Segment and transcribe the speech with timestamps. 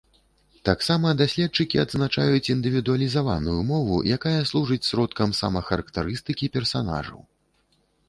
[0.69, 7.19] Таксама даследчыкі адзначаюць індывідуалізаваную мову, якая служыць сродкам самахарактарыстыкі персанажаў.